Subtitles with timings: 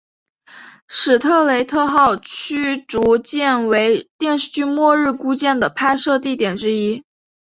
[0.87, 7.03] 史特雷特号驱逐舰为电视剧末日孤舰的拍摄地点之一